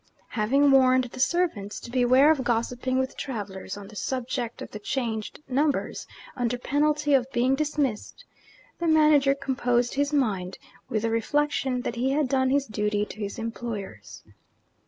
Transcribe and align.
Having 0.29 0.71
warned 0.71 1.03
the 1.03 1.19
servants 1.19 1.79
to 1.79 1.91
beware 1.91 2.31
of 2.31 2.43
gossiping 2.43 2.97
with 2.97 3.15
travellers, 3.15 3.77
on 3.77 3.87
the 3.87 3.95
subject 3.95 4.59
of 4.59 4.71
the 4.71 4.79
changed 4.79 5.41
numbers, 5.47 6.07
under 6.35 6.57
penalty 6.57 7.13
of 7.13 7.31
being 7.31 7.53
dismissed, 7.53 8.25
the 8.79 8.87
manager 8.87 9.35
composed 9.35 9.93
his 9.93 10.11
mind 10.11 10.57
with 10.89 11.03
the 11.03 11.11
reflection 11.11 11.81
that 11.81 11.97
he 11.97 12.13
had 12.13 12.27
done 12.27 12.49
his 12.49 12.65
duty 12.65 13.05
to 13.05 13.19
his 13.19 13.37
employers. 13.37 14.23